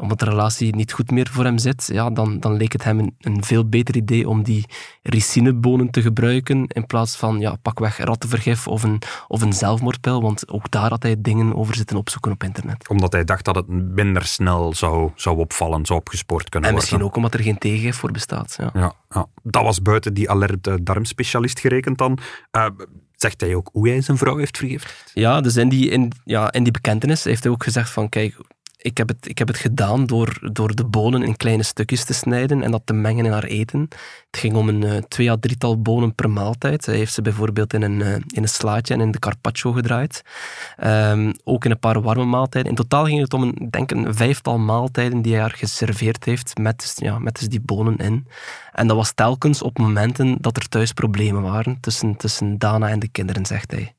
[0.00, 2.98] omdat de relatie niet goed meer voor hem zit, ja, dan, dan leek het hem
[2.98, 4.64] een, een veel beter idee om die
[5.02, 10.48] ricinebonen te gebruiken in plaats van ja, pakweg rattenvergif of een, of een zelfmoordpil, want
[10.48, 12.88] ook daar had hij dingen over zitten opzoeken op internet.
[12.88, 16.90] Omdat hij dacht dat het minder snel zou, zou opvallen, zou opgespoord kunnen en worden.
[16.90, 18.54] En misschien ook omdat er geen tegengif voor bestaat.
[18.58, 18.70] Ja.
[18.74, 19.26] Ja, ja.
[19.42, 22.18] Dat was buiten die alert darmspecialist gerekend dan.
[22.52, 22.66] Uh,
[23.18, 25.10] Zegt hij ook hoe hij zijn vrouw heeft vergiftigd?
[25.14, 28.36] Ja, dus in die, in, ja, in die bekentenis heeft hij ook gezegd van kijk,
[28.80, 32.14] ik heb het, ik heb het gedaan door, door de bonen in kleine stukjes te
[32.14, 33.80] snijden en dat te mengen in haar eten.
[34.30, 36.86] Het ging om een uh, twee à drietal bonen per maaltijd.
[36.86, 40.22] Hij heeft ze bijvoorbeeld in een, uh, in een slaatje en in de carpaccio gedraaid.
[40.84, 42.70] Um, ook in een paar warme maaltijden.
[42.70, 46.58] In totaal ging het om een, denk een vijftal maaltijden die hij haar geserveerd heeft
[46.58, 48.26] met, ja, met dus die bonen in.
[48.72, 52.98] En dat was telkens op momenten dat er thuis problemen waren tussen, tussen Dana en
[52.98, 53.94] de kinderen, zegt hij.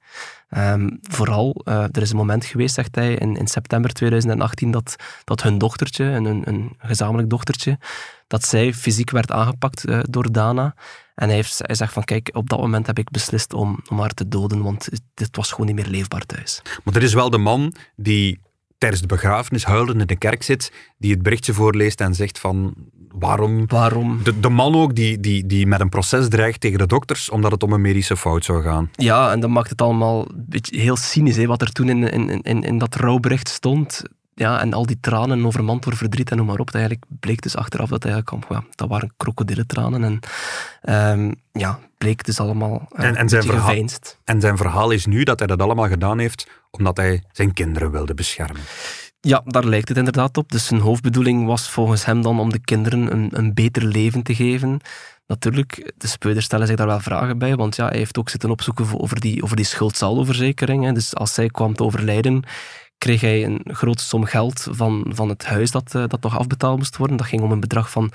[0.58, 5.44] Um, vooral, uh, er is een moment geweest, zegt hij, in, september 2018, dat, dat
[5.44, 7.80] hun dochtertje, een, een gezamenlijk dochtertje,
[8.28, 10.76] dat zij fysiek werd aangepakt uh, door Dana.
[11.16, 14.00] En hij, heeft, hij zegt van, kijk, op dat moment heb ik beslist om, om
[14.00, 16.62] haar te doden, want dit was gewoon niet meer leefbaar thuis.
[16.84, 18.40] Maar er is wel de man die
[18.78, 22.74] tijdens de begrafenis huilend in de kerk zit, die het berichtje voorleest en zegt van
[23.12, 23.68] waarom...
[23.68, 24.24] Waarom?
[24.24, 27.52] De, de man ook die, die, die met een proces dreigt tegen de dokters omdat
[27.52, 28.90] het om een medische fout zou gaan.
[28.92, 32.04] Ja, en dat maakt het allemaal een beetje heel cynisch, hè, wat er toen in,
[32.04, 34.02] in, in, in dat rouwbericht stond.
[34.36, 36.66] Ja, en al die tranen overmand door verdriet en noem maar op.
[36.66, 40.04] Dat eigenlijk bleek dus achteraf dat eigenlijk, ja, dat waren krokodillentranen.
[40.04, 40.20] En
[41.20, 43.86] um, ja, bleek dus allemaal uh, en, en zijn verhaal.
[44.24, 47.92] En zijn verhaal is nu dat hij dat allemaal gedaan heeft omdat hij zijn kinderen
[47.92, 48.62] wilde beschermen.
[49.22, 50.52] Ja, daar lijkt het inderdaad op.
[50.52, 54.36] Dus zijn hoofdbedoeling was volgens hem dan om de kinderen een, een beter leven te
[54.36, 54.80] geven.
[55.28, 58.50] Natuurlijk, de speuders stellen zich daar wel vragen bij, want ja, hij heeft ook zitten
[58.50, 60.94] opzoeken over die, over die schuldsaldoverzekering.
[60.94, 62.44] Dus als zij kwam te overlijden,
[62.98, 66.78] kreeg hij een grote som geld van, van het huis dat, uh, dat nog afbetaald
[66.78, 67.18] moest worden.
[67.18, 68.12] Dat ging om een bedrag van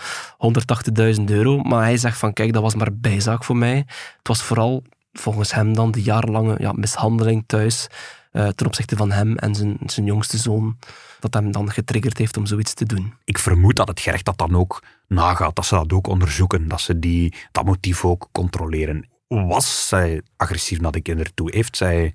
[1.19, 1.59] 180.000 euro.
[1.59, 3.77] Maar hij zegt van, kijk, dat was maar bijzaak voor mij.
[4.19, 7.89] Het was vooral, volgens hem dan, de jarenlange ja, mishandeling thuis
[8.35, 10.79] uh, ten opzichte van hem en zijn, zijn jongste zoon,
[11.21, 13.15] dat hem dan getriggerd heeft om zoiets te doen.
[13.25, 16.81] Ik vermoed dat het gerecht dat dan ook nagaat, dat ze dat ook onderzoeken, dat
[16.81, 19.09] ze die, dat motief ook controleren.
[19.29, 21.51] Was zij agressief naar de kinderen toe?
[21.55, 22.15] Heeft zij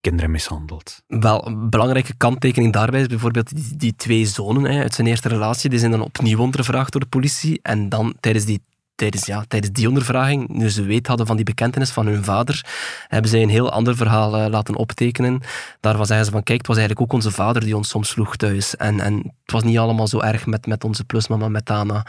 [0.00, 1.02] kinderen mishandeld?
[1.06, 5.28] Wel, een belangrijke kanttekening daarbij is bijvoorbeeld die, die twee zonen hè, uit zijn eerste
[5.28, 8.62] relatie, die zijn dan opnieuw ondervraagd door de politie en dan tijdens die
[8.98, 12.66] tijdens, ja, tijdens die ondervraging, nu ze weet hadden van die bekentenis van hun vader,
[13.08, 15.40] hebben zij een heel ander verhaal uh, laten optekenen.
[15.80, 18.36] Daarvan zeggen ze van, kijk, het was eigenlijk ook onze vader die ons soms sloeg
[18.36, 18.76] thuis.
[18.76, 22.06] En, en het was niet allemaal zo erg met, met onze plusmama, met Dana.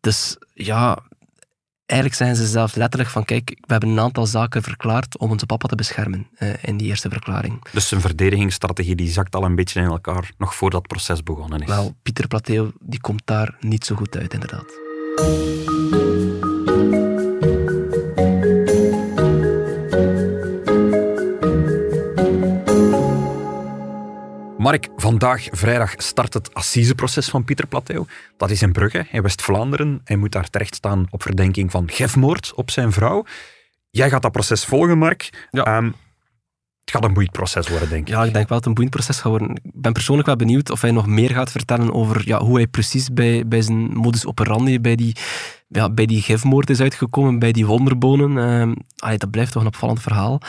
[0.00, 0.98] Dus ja,
[1.86, 5.46] eigenlijk zeggen ze zelf letterlijk van kijk, we hebben een aantal zaken verklaard om onze
[5.46, 7.64] papa te beschermen uh, in die eerste verklaring.
[7.72, 11.60] Dus zijn verdedigingsstrategie die zakt al een beetje in elkaar, nog voordat het proces begonnen
[11.60, 11.68] is.
[11.68, 14.66] Wel, Pieter Plateo die komt daar niet zo goed uit, inderdaad.
[24.68, 28.06] Mark, vandaag vrijdag start het assiseproces van Pieter Plateo.
[28.36, 30.00] Dat is in Brugge, in West-Vlaanderen.
[30.04, 33.24] Hij moet daar terecht staan op verdenking van gefmoord op zijn vrouw.
[33.90, 35.48] Jij gaat dat proces volgen, Mark.
[35.50, 35.64] Ja.
[35.64, 35.84] Ehm,
[36.80, 38.08] het gaat een boeiend proces worden, denk ik.
[38.08, 39.50] Ja, ik denk wel dat het een boeiend proces gaat worden.
[39.50, 42.66] Ik ben persoonlijk wel benieuwd of hij nog meer gaat vertellen over ja, hoe hij
[42.66, 45.16] precies bij, bij zijn modus operandi, bij die,
[45.68, 48.38] ja, bij die gifmoord is uitgekomen, bij die wonderbonen.
[48.38, 50.40] Ehm, allee, dat blijft toch een opvallend verhaal.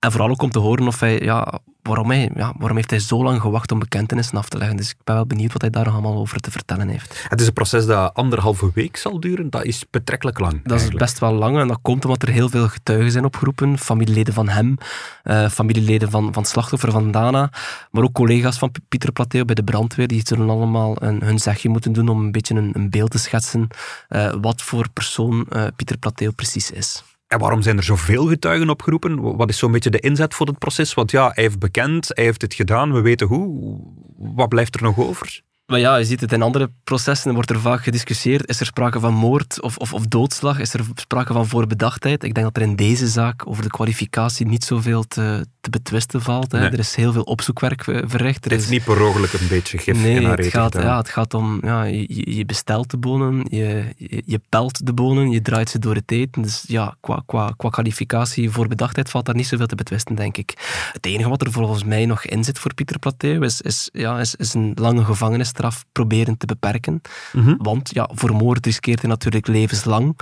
[0.00, 2.98] En vooral ook om te horen of hij, ja, waarom, hij, ja, waarom heeft hij
[2.98, 4.76] zo lang gewacht om bekentenissen af te leggen.
[4.76, 7.26] Dus ik ben wel benieuwd wat hij daar nog allemaal over te vertellen heeft.
[7.28, 9.50] Het is een proces dat anderhalve week zal duren.
[9.50, 10.52] Dat is betrekkelijk lang.
[10.52, 11.00] Dat eigenlijk.
[11.00, 13.78] is best wel lang en dat komt omdat er heel veel getuigen zijn opgeroepen.
[13.78, 14.76] Familieleden van hem,
[15.24, 17.52] uh, familieleden van, van slachtoffer van Dana,
[17.90, 20.06] maar ook collega's van Pieter Plateo bij de brandweer.
[20.06, 23.18] Die zullen allemaal een, hun zegje moeten doen om een beetje een, een beeld te
[23.18, 23.68] schetsen
[24.08, 27.02] uh, wat voor persoon uh, Pieter Plateo precies is.
[27.30, 29.36] En waarom zijn er zoveel getuigen opgeroepen?
[29.36, 30.94] Wat is zo'n beetje de inzet voor het proces?
[30.94, 33.78] Want ja, hij heeft bekend, hij heeft het gedaan, we weten hoe.
[34.16, 35.40] Wat blijft er nog over?
[35.66, 38.48] Maar ja, je ziet het in andere processen, wordt er vaak gediscussieerd.
[38.48, 40.58] Is er sprake van moord of, of, of doodslag?
[40.58, 42.24] Is er sprake van voorbedachtheid?
[42.24, 46.22] Ik denk dat er in deze zaak over de kwalificatie niet zoveel te, te betwisten
[46.22, 46.52] valt.
[46.52, 46.58] Hè.
[46.58, 48.44] Er is heel veel opzoekwerk verricht.
[48.44, 50.96] Er het is niet per ongeluk een beetje gif nee, in haar het gaat, ja,
[50.96, 55.30] het gaat om, ja, je, je bestelt de bonen, je, je, je, pelt de bonen,
[55.30, 56.42] je draait ze door het eten.
[56.42, 60.54] Dus ja, qua, qua, qua kwalificatie, voorbedachtheid valt daar niet zoveel te betwisten, denk ik.
[60.92, 64.20] Het enige wat er volgens mij nog in zit voor Pieter Plateu is, is, ja,
[64.20, 67.00] is, is een lange gevangenisstraf proberen te beperken.
[67.32, 67.56] Mm -hmm.
[67.58, 70.18] Want ja, voor moord riskeert hij natuurlijk levenslang.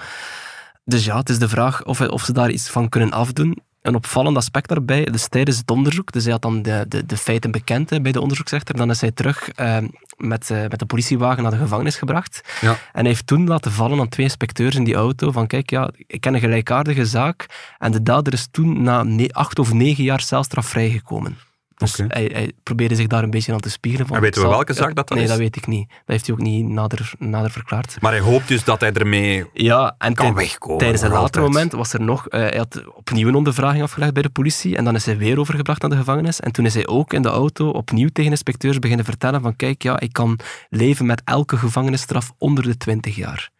[0.84, 3.58] Dus ja, het is de vraag of, of ze daar iets van kunnen afdoen.
[3.88, 7.16] Een opvallend aspect daarbij, dus tijdens het onderzoek, dus hij had dan de, de, de
[7.16, 9.76] feiten bekend bij de onderzoeksrechter, dan is hij terug uh,
[10.16, 12.40] met, uh, met de politiewagen naar de gevangenis gebracht.
[12.60, 12.70] Ja.
[12.70, 15.90] En hij heeft toen laten vallen aan twee inspecteurs in die auto van kijk, ja,
[16.06, 17.46] ik ken een gelijkaardige zaak
[17.78, 21.36] en de dader is toen na acht of negen jaar celstraf vrijgekomen.
[21.78, 22.06] Dus okay.
[22.08, 24.06] hij, hij, probeerde zich daar een beetje aan te spiegelen.
[24.06, 25.30] Van, en weten we welke zaak dat, dat nee, is?
[25.30, 25.88] dat weet ik niet.
[25.88, 27.96] Dat heeft hij ook niet nader, nader verklaard.
[28.00, 30.78] Maar hij hoopt dus dat hij ermee ja, en kan wegkomen.
[30.78, 32.26] Tijdens een later moment was er nog...
[32.26, 35.38] Uh, hij had opnieuw een ondervraging afgelegd bij de politie en dan is hij weer
[35.38, 36.40] overgebracht naar de gevangenis.
[36.40, 39.82] En toen is hij ook in de auto opnieuw tegen inspecteurs beginnen vertellen van kijk,
[39.82, 40.38] ja, ik kan
[40.70, 43.50] leven met elke gevangenisstraf onder de 20 jaar.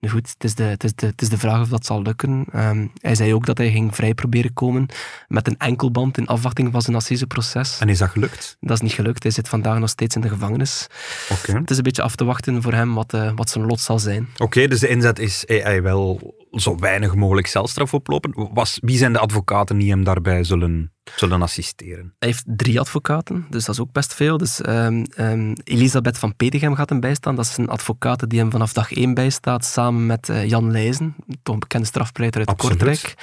[0.00, 2.02] Nu goed, het is, de, het, is de, het is de vraag of dat zal
[2.02, 2.46] lukken.
[2.54, 4.86] Um, hij zei ook dat hij ging vrij proberen komen
[5.28, 7.78] met een enkelband in afwachting van zijn assiseproces.
[7.78, 8.56] En is dat gelukt?
[8.60, 9.22] Dat is niet gelukt.
[9.22, 10.86] Hij zit vandaag nog steeds in de gevangenis.
[11.30, 11.52] Oké.
[11.52, 13.98] Het is een beetje af te wachten voor hem wat, uh, wat zijn lot zal
[13.98, 14.28] zijn.
[14.32, 18.48] Oké, okay, dus de inzet is hij wel zo weinig mogelijk celstraf oplopen.
[18.52, 22.14] Was, wie zijn de advocaten die hem daarbij zullen, zullen assisteren?
[22.18, 24.38] Hij heeft drie advocaten, dus dat is ook best veel.
[24.38, 27.36] Dus, um, um, Elisabeth van Petegem gaat hem bijstaan.
[27.36, 31.14] Dat is een advocaat die hem vanaf dag één bijstaat, samen met uh, Jan Leijzen,
[31.42, 32.78] toch een bekende strafpleiter uit Absoluut.
[32.78, 33.14] Kortrijk.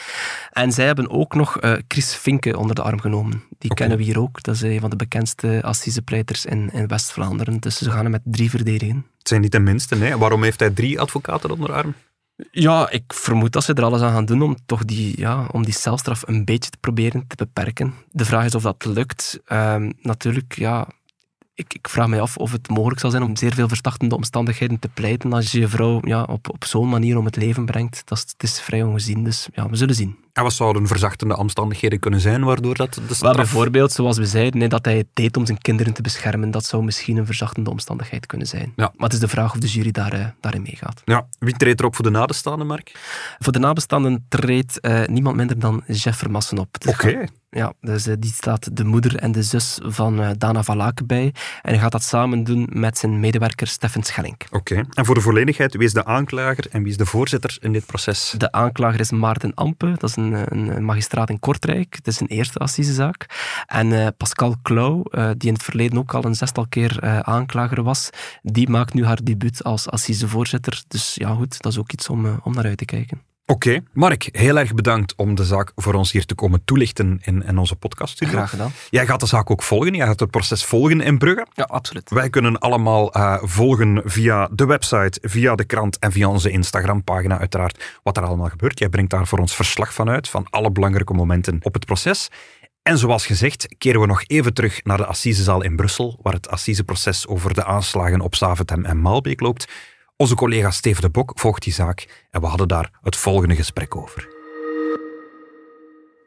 [0.51, 3.43] En zij hebben ook nog uh, Chris Vinke onder de arm genomen.
[3.57, 4.43] Die kennen we hier ook.
[4.43, 7.59] Dat is een van de bekendste assisepleiters in, in West-Vlaanderen.
[7.59, 9.05] Dus ze gaan hem met drie verdedigen.
[9.17, 10.17] Het zijn niet de minste, nee.
[10.17, 11.93] Waarom heeft hij drie advocaten onder arm?
[12.51, 15.63] Ja, ik vermoed dat ze er alles aan gaan doen om toch die, ja, om
[15.63, 17.93] die celstraf een beetje te proberen te beperken.
[18.11, 19.39] De vraag is of dat lukt.
[19.51, 20.87] Um, natuurlijk, ja,
[21.53, 24.79] ik, ik, vraag me af of het mogelijk zal zijn om zeer veel verstachtende omstandigheden
[24.79, 28.01] te pleiten als je je vrouw ja, op, op zo'n manier om het leven brengt.
[28.05, 30.22] Dat is, het is vrij ongezien, dus ja, we zullen zien.
[30.33, 33.19] En wat zouden verzachtende omstandigheden kunnen zijn waardoor dat de straf...
[33.19, 36.51] Wel, bijvoorbeeld, zoals we zeiden, nee, dat hij het deed om zijn kinderen te beschermen.
[36.51, 38.73] Dat zou misschien een verzachtende omstandigheid kunnen zijn.
[38.75, 38.91] Ja.
[38.95, 41.01] Maar het is de vraag of de jury daar, uh, daarin meegaat.
[41.05, 42.91] Ja, wie treedt er op voor de nabestaanden, Mark?
[43.39, 46.75] Voor de nabestaanden treedt uh, niemand minder dan Jeff Vermassen op.
[46.87, 47.07] Oké.
[47.07, 47.29] Okay.
[47.49, 51.07] Ja, dus uh, die staat de moeder en de zus van uh, Dana van Laken
[51.07, 51.33] bij.
[51.61, 54.35] En hij gaat dat samen doen met zijn medewerker Steffen Schelling.
[54.51, 54.55] Oké.
[54.57, 54.85] Okay.
[54.93, 57.85] En voor de volledigheid, wie is de aanklager en wie is de voorzitter in dit
[57.85, 58.33] proces?
[58.37, 61.95] De aanklager is Maarten Ampe, dat is een, een magistraat in Kortrijk.
[61.95, 63.25] Het is een eerste assisezaak.
[63.65, 65.03] En uh, Pascal Klauw,
[65.37, 68.09] die in het verleden ook al een zestal keer aanklager was,
[68.41, 70.83] die maakt nu haar debuut als assisevoorzitter.
[70.87, 73.32] Dus ja, goed, dat is ook iets om, om naar uit te kijken.
[73.45, 73.67] Oké.
[73.67, 73.83] Okay.
[73.93, 77.57] Mark, heel erg bedankt om de zaak voor ons hier te komen toelichten in, in
[77.57, 78.33] onze podcaststudio.
[78.33, 78.71] Graag gedaan.
[78.89, 79.95] Jij gaat de zaak ook volgen.
[79.95, 81.47] Jij gaat het proces volgen in Brugge.
[81.53, 82.09] Ja, absoluut.
[82.09, 87.39] Wij kunnen allemaal uh, volgen via de website, via de krant en via onze Instagram-pagina
[87.39, 88.79] uiteraard wat er allemaal gebeurt.
[88.79, 92.29] Jij brengt daar voor ons verslag van uit, van alle belangrijke momenten op het proces.
[92.81, 96.49] En zoals gezegd, keren we nog even terug naar de Assisezaal in Brussel, waar het
[96.49, 99.67] assiseproces over de aanslagen op Zaventem en Maalbeek loopt
[100.23, 103.95] Onze collega Steven de Bok volgt die zaak en we hadden daar het volgende gesprek
[103.95, 104.27] over.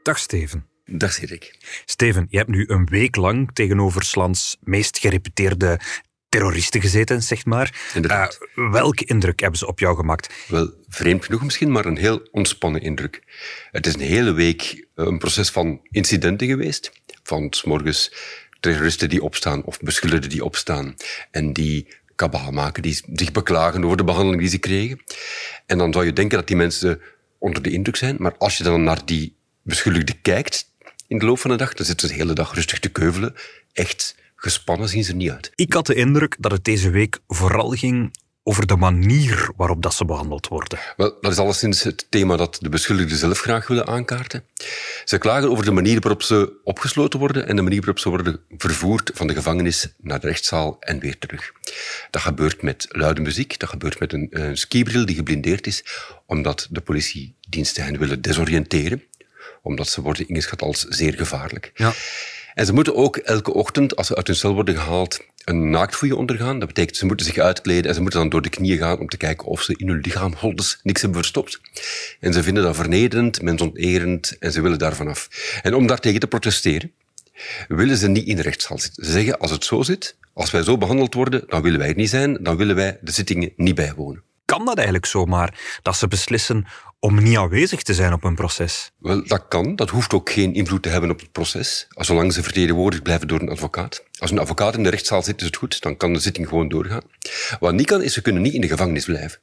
[0.03, 0.67] Dag Steven.
[0.85, 1.59] Dag Cedric.
[1.85, 5.81] Steven, je hebt nu een week lang tegenover Slans meest gereputeerde
[6.29, 7.91] terroristen gezeten, zeg maar.
[7.95, 8.39] Inderdaad.
[8.55, 10.35] Uh, welke indruk hebben ze op jou gemaakt?
[10.49, 13.23] Wel, vreemd genoeg misschien, maar een heel ontspannen indruk.
[13.71, 14.63] Het is een hele week
[14.95, 16.93] eh, een proces van incidenten geweest.
[17.23, 18.13] Van s morgens
[18.61, 20.95] terroristen die opstaan of beschuldigden die opstaan
[21.31, 25.03] en die kabaal maken, die zich beklagen over de behandeling die ze kregen.
[25.67, 27.01] En dan zou je denken dat die mensen
[27.39, 30.75] onder de indruk zijn, maar als je dan naar die beschuldigden kijkt
[31.07, 33.35] in de loop van de dag, dan zitten ze de hele dag rustig te keuvelen.
[33.73, 35.53] Echt gespannen zien ze er niet uit.
[35.55, 38.17] Ik had de indruk dat het deze week vooral ging
[38.49, 40.79] over de manier waarop dat ze behandeld worden.
[40.97, 44.45] Wel, dat is alleszins het thema dat de beschuldigden zelf graag willen aankaarten.
[45.05, 48.41] Ze klagen over de manier waarop ze opgesloten worden en de manier waarop ze worden
[48.57, 51.53] vervoerd van de gevangenis naar de rechtszaal en weer terug.
[52.11, 55.85] Dat gebeurt met luide muziek, dat gebeurt met een, een skibril die geblindeerd is,
[56.27, 59.03] omdat de politiediensten hen willen desoriënteren,
[59.63, 61.71] omdat ze worden ingeschat als zeer gevaarlijk.
[61.75, 61.93] Ja.
[62.57, 66.17] En ze moeten ook elke ochtend, als ze uit hun cel worden gehaald, een naaktvoeie
[66.17, 66.59] ondergaan.
[66.59, 69.09] Dat betekent, ze moeten zich uitkleden en ze moeten dan door de knieën gaan om
[69.09, 71.61] te kijken of ze in hun lichaam holdes niks hebben verstopt.
[72.21, 75.29] En ze vinden dat vernederend, mensonterend en ze willen daarvan af.
[75.63, 76.93] En om daartegen te protesteren,
[77.69, 79.05] willen ze niet in de rechtszaal zitten.
[79.05, 81.97] Ze zeggen, als het zo zit, als wij zo behandeld worden, dan willen wij er
[81.97, 84.23] niet zijn, dan willen wij de zittingen niet bijwonen.
[84.45, 86.67] Kan dat eigenlijk zomaar, dat ze beslissen
[86.99, 88.93] om niet aanwezig te zijn op een proces?
[88.99, 89.77] Wel, dat kan.
[89.77, 93.41] Dat hoeft ook geen invloed te hebben op het proces, zolang ze vertegenwoordigd blijven door
[93.41, 94.05] een advocaat.
[94.19, 96.69] Als een advocaat in de rechtszaal zit, is het goed, dan kan de zitting gewoon
[96.69, 97.03] doorgaan.
[97.61, 99.39] Wat niet kan, is ze kunnen niet in de gevangenis blijven.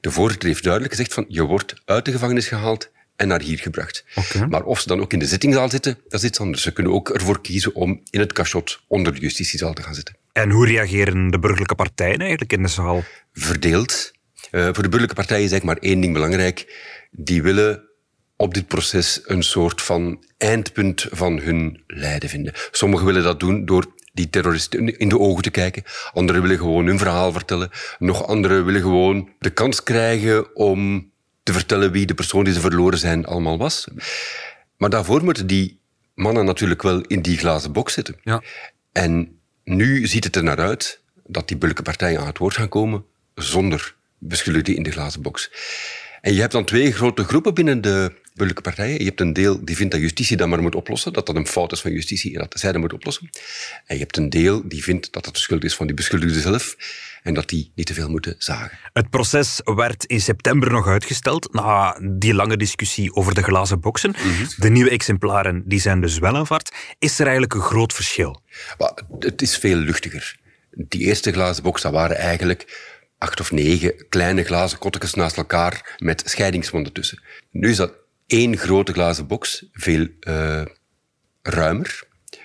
[0.00, 3.58] De voorzitter heeft duidelijk gezegd van, je wordt uit de gevangenis gehaald en naar hier
[3.58, 4.04] gebracht.
[4.48, 6.62] Maar of ze dan ook in de zittingzaal zitten, dat is iets anders.
[6.62, 10.16] Ze kunnen ook ervoor kiezen om in het cachot onder de justitiezaal te gaan zitten.
[10.32, 13.04] En hoe reageren de burgerlijke partijen eigenlijk in de zaal?
[13.32, 14.12] Verdeeld.
[14.52, 16.80] Uh, voor de burgerlijke partijen is eigenlijk maar één ding belangrijk.
[17.10, 17.82] Die willen
[18.36, 22.52] op dit proces een soort van eindpunt van hun lijden vinden.
[22.70, 25.82] Sommigen willen dat doen door die terroristen in de ogen te kijken.
[26.12, 27.70] Anderen willen gewoon hun verhaal vertellen.
[27.98, 31.10] Nog anderen willen gewoon de kans krijgen om
[31.42, 33.88] te vertellen wie de persoon die ze verloren zijn allemaal was.
[34.76, 35.80] Maar daarvoor moeten die
[36.14, 38.16] mannen natuurlijk wel in die glazen box zitten.
[38.22, 38.42] Ja.
[38.92, 42.68] En nu ziet het er naar uit dat die burgerlijke partijen aan het woord gaan
[42.68, 45.50] komen zonder beschuldigden in de glazen box.
[46.20, 48.98] En je hebt dan twee grote groepen binnen de burgerlijke partijen.
[48.98, 51.46] Je hebt een deel die vindt dat justitie dat maar moet oplossen, dat dat een
[51.46, 53.30] fout is van justitie en dat zij dat moet oplossen.
[53.86, 56.42] En je hebt een deel die vindt dat het de schuld is van die beschuldigden
[56.42, 56.76] zelf
[57.22, 58.78] en dat die niet te veel moeten zagen.
[58.92, 64.14] Het proces werd in september nog uitgesteld, na die lange discussie over de glazen boksen.
[64.56, 66.72] De nieuwe exemplaren die zijn dus wel aanvaard.
[66.98, 68.42] Is er eigenlijk een groot verschil?
[68.78, 70.36] Maar het is veel luchtiger.
[70.70, 72.90] Die eerste glazen box, dat waren eigenlijk
[73.22, 77.22] acht of negen kleine glazen kottekens naast elkaar met scheidingswanden tussen.
[77.50, 77.92] Nu is dat
[78.26, 80.62] één grote glazen box, veel uh,
[81.42, 82.02] ruimer,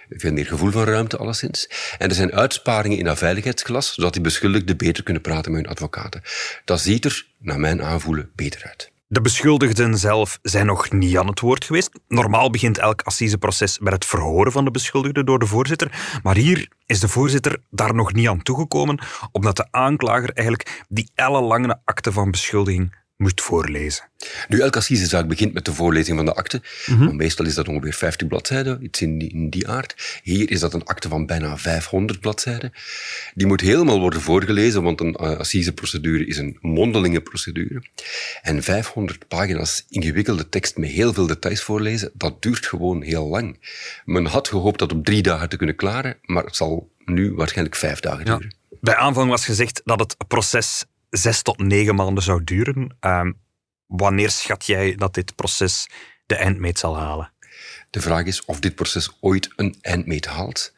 [0.10, 1.70] veel meer gevoel van ruimte alleszins.
[1.98, 5.72] En er zijn uitsparingen in dat veiligheidsglas, zodat die beschuldigden beter kunnen praten met hun
[5.72, 6.22] advocaten.
[6.66, 8.92] Dat ziet er, naar mijn aanvoelen, beter uit.
[9.10, 12.00] De beschuldigden zelf zijn nog niet aan het woord geweest.
[12.08, 16.20] Normaal begint elk assiseproces met het verhoren van de beschuldigde door de voorzitter.
[16.24, 19.00] Maar hier is de voorzitter daar nog niet aan toegekomen,
[19.32, 24.10] omdat de aanklager eigenlijk die ellenlange akte van beschuldiging moest voorlezen.
[24.48, 26.62] Nu, elke assisezaak begint met de voorlezing van de akte.
[26.86, 27.16] Mm -hmm.
[27.16, 30.20] Meestal is dat ongeveer 50 bladzijden, iets in die, in die aard.
[30.24, 32.74] Hier is dat een akte van bijna 500 bladzijden.
[33.34, 37.84] Die moet helemaal worden voorgelezen, want een uh, assiseprocedure is een mondelinge procedure.
[38.42, 43.60] En 500 pagina's ingewikkelde tekst met heel veel details voorlezen, dat duurt gewoon heel lang.
[44.06, 47.76] Men had gehoopt dat op drie dagen te kunnen klaren, maar het zal nu waarschijnlijk
[47.76, 48.38] vijf dagen ja.
[48.38, 48.56] duren.
[48.82, 52.98] Bij aanvang was gezegd dat het proces zes tot negen maanden zou duren.
[53.02, 53.32] Uh,
[53.86, 55.90] wanneer schat jij dat dit proces
[56.26, 57.32] de eindmeet zal halen?
[57.90, 60.74] De vraag is of dit proces ooit een eindmeet haalt.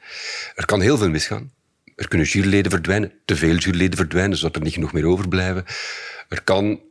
[0.56, 1.52] Er kan heel veel misgaan.
[1.96, 5.66] Er kunnen juryleden verdwijnen, te veel juryleden verdwijnen, zodat er niet genoeg meer overblijven.
[6.30, 6.82] Er kan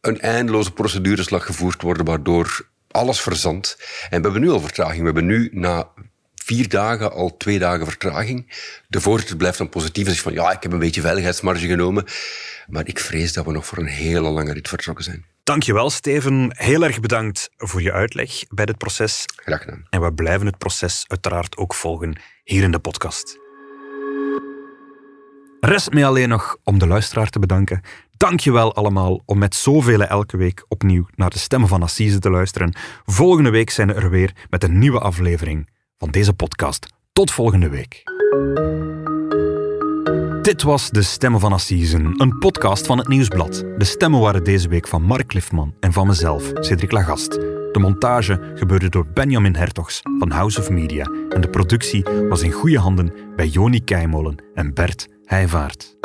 [0.00, 3.76] een eindeloze procedureslag gevoerd worden, waardoor alles verzandt.
[4.10, 4.98] En we hebben nu al vertraging.
[4.98, 5.88] We hebben nu na
[6.44, 8.52] vier dagen al twee dagen vertraging.
[8.88, 12.04] De voorzitter blijft dan positief en zegt van ja, ik heb een beetje veiligheidsmarge genomen.
[12.66, 15.24] Maar ik vrees dat we nog voor een hele lange rit vertrokken zijn.
[15.44, 16.52] Dankjewel, Steven.
[16.56, 19.24] Heel erg bedankt voor je uitleg bij dit proces.
[19.36, 19.86] Graag gedaan.
[19.90, 23.38] En we blijven het proces uiteraard ook volgen hier in de podcast.
[25.60, 27.80] Rest mij alleen nog om de luisteraar te bedanken.
[28.16, 32.74] Dankjewel allemaal om met zoveel elke week opnieuw naar de stemmen van Assise te luisteren.
[33.04, 35.68] Volgende week zijn we er weer met een nieuwe aflevering
[36.00, 36.86] van deze podcast.
[37.12, 38.02] Tot volgende week.
[40.42, 43.64] Dit was De Stemmen van Assisen, een podcast van het Nieuwsblad.
[43.78, 47.32] De stemmen waren deze week van Mark Liftman en van mezelf, Cedric Lagast.
[47.72, 52.52] De montage gebeurde door Benjamin Hertogs van House of Media en de productie was in
[52.52, 55.96] goede handen bij Joni Keimolen en Bert Heijvaart.